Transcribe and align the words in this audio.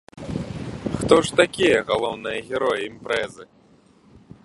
Хто 1.01 1.15
ж 1.27 1.37
такія 1.41 1.77
галоўныя 1.91 2.39
героі 2.49 2.83
імпрэзы? 2.91 3.43